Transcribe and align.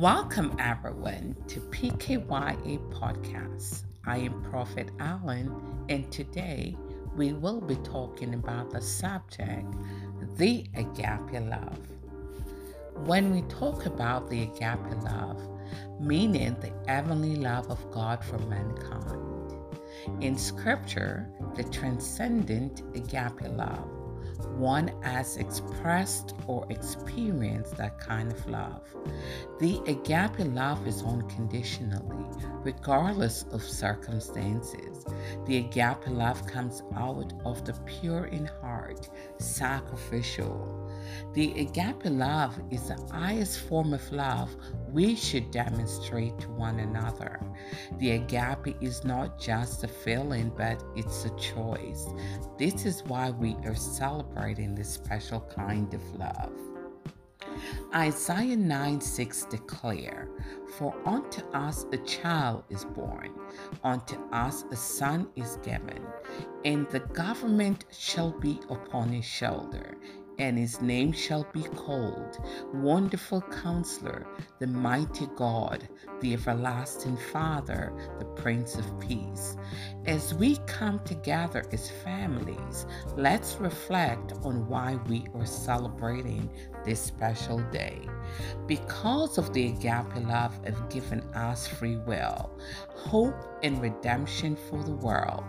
Welcome 0.00 0.56
everyone 0.58 1.36
to 1.48 1.60
PKYA 1.60 2.78
Podcast. 2.90 3.82
I 4.06 4.16
am 4.16 4.42
Prophet 4.44 4.88
Allen, 4.98 5.54
and 5.90 6.10
today 6.10 6.74
we 7.16 7.34
will 7.34 7.60
be 7.60 7.76
talking 7.76 8.32
about 8.32 8.70
the 8.70 8.80
subject 8.80 9.66
the 10.38 10.64
agape 10.74 11.42
love. 11.42 11.78
When 13.04 13.30
we 13.30 13.42
talk 13.42 13.84
about 13.84 14.30
the 14.30 14.44
agape 14.44 15.02
love, 15.02 15.46
meaning 16.00 16.56
the 16.60 16.72
heavenly 16.90 17.36
love 17.36 17.70
of 17.70 17.90
God 17.90 18.24
for 18.24 18.38
mankind, 18.38 19.52
in 20.22 20.38
scripture, 20.38 21.28
the 21.56 21.64
transcendent 21.64 22.84
agape 22.94 23.42
love 23.50 23.99
one 24.48 24.92
has 25.02 25.36
expressed 25.36 26.34
or 26.46 26.66
experienced 26.70 27.76
that 27.76 27.98
kind 27.98 28.32
of 28.32 28.46
love. 28.48 28.82
The 29.58 29.80
agape 29.86 30.38
love 30.54 30.86
is 30.86 31.02
unconditionally, 31.02 32.26
regardless 32.62 33.44
of 33.52 33.62
circumstances. 33.62 35.04
The 35.46 35.58
agape 35.58 36.06
love 36.08 36.46
comes 36.46 36.82
out 36.96 37.32
of 37.44 37.64
the 37.64 37.74
pure 37.86 38.26
in 38.26 38.46
heart, 38.46 39.08
sacrificial. 39.38 40.90
The 41.34 41.52
agape 41.60 42.04
love 42.04 42.60
is 42.70 42.88
the 42.88 43.00
highest 43.10 43.60
form 43.60 43.94
of 43.94 44.12
love 44.12 44.54
we 44.92 45.14
should 45.14 45.50
demonstrate 45.50 46.38
to 46.40 46.48
one 46.50 46.80
another. 46.80 47.40
The 47.98 48.12
agape 48.12 48.76
is 48.80 49.04
not 49.04 49.38
just 49.38 49.84
a 49.84 49.88
feeling, 49.88 50.52
but 50.56 50.82
it's 50.96 51.24
a 51.24 51.36
choice. 51.36 52.06
This 52.58 52.86
is 52.86 53.04
why 53.04 53.30
we 53.30 53.54
are 53.64 53.74
celebrating 53.74 54.74
this 54.74 54.88
special 54.88 55.40
kind 55.54 55.92
of 55.94 56.02
love. 56.16 56.52
Isaiah 57.94 58.56
9 58.56 59.00
6 59.00 59.44
declare, 59.46 60.28
For 60.76 60.94
unto 61.04 61.42
us 61.52 61.84
a 61.92 61.98
child 61.98 62.64
is 62.70 62.84
born, 62.84 63.32
unto 63.82 64.16
us 64.32 64.64
a 64.70 64.76
son 64.76 65.28
is 65.36 65.58
given, 65.62 66.02
and 66.64 66.88
the 66.90 67.00
government 67.00 67.86
shall 67.90 68.30
be 68.30 68.60
upon 68.70 69.08
his 69.08 69.24
shoulder, 69.24 69.96
and 70.40 70.56
his 70.56 70.80
name 70.80 71.12
shall 71.12 71.46
be 71.52 71.62
called 71.62 72.38
Wonderful 72.72 73.42
Counselor, 73.62 74.26
the 74.58 74.66
Mighty 74.66 75.26
God, 75.36 75.86
the 76.20 76.32
Everlasting 76.32 77.18
Father, 77.30 77.92
the 78.18 78.24
Prince 78.24 78.74
of 78.76 78.98
Peace. 79.00 79.58
As 80.06 80.32
we 80.32 80.56
come 80.66 80.98
together 81.04 81.66
as 81.72 81.90
families, 81.90 82.86
let's 83.16 83.56
reflect 83.56 84.32
on 84.42 84.66
why 84.66 84.98
we 85.08 85.26
are 85.34 85.44
celebrating 85.44 86.48
this 86.86 87.00
special 87.00 87.58
day. 87.70 88.00
Because 88.66 89.36
of 89.36 89.52
the 89.52 89.66
agape 89.66 90.26
love 90.26 90.58
of 90.64 90.88
giving 90.88 91.22
us 91.34 91.66
free 91.66 91.96
will, 91.98 92.50
hope, 92.88 93.58
and 93.62 93.82
redemption 93.82 94.56
for 94.56 94.82
the 94.82 94.94
world, 94.94 95.44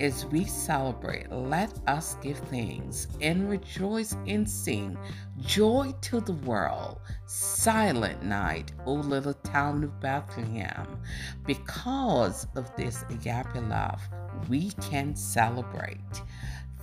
as 0.00 0.26
we 0.26 0.44
celebrate, 0.44 1.30
let 1.30 1.72
us 1.86 2.16
give 2.22 2.38
thanks 2.38 3.08
and 3.20 3.48
rejoice 3.48 4.16
and 4.26 4.48
sing 4.48 4.98
joy 5.40 5.94
to 6.02 6.20
the 6.20 6.32
world. 6.32 6.98
Silent 7.26 8.22
night, 8.22 8.72
O 8.86 8.94
little 8.94 9.34
town 9.34 9.84
of 9.84 10.00
Bethlehem. 10.00 11.00
Because 11.46 12.46
of 12.56 12.74
this 12.76 13.04
agape 13.10 13.54
love, 13.68 14.00
we 14.48 14.70
can 14.82 15.14
celebrate. 15.14 15.98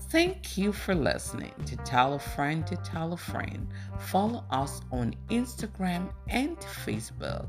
Thank 0.09 0.57
you 0.57 0.73
for 0.73 0.93
listening 0.93 1.53
to 1.65 1.77
Tell 1.77 2.15
a 2.15 2.19
Friend 2.19 2.67
to 2.67 2.75
Tell 2.77 3.13
a 3.13 3.17
Friend. 3.17 3.67
Follow 3.99 4.43
us 4.51 4.81
on 4.91 5.15
Instagram 5.29 6.11
and 6.27 6.57
Facebook 6.57 7.47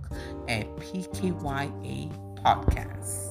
at 0.49 0.67
PKYA 0.77 2.13
Podcast. 2.43 3.22